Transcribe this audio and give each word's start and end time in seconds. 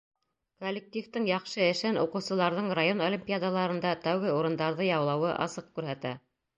Коллективтың 0.63 1.27
яҡшы 1.31 1.61
эшен 1.65 2.01
уҡыусыларҙың 2.05 2.71
район 2.81 3.05
олимпиадаларында 3.11 3.95
тәүге 4.09 4.35
урындарҙы 4.41 4.93
яулауы 4.93 5.35
асыҡ 5.49 5.75
күрһәтә. 5.79 6.21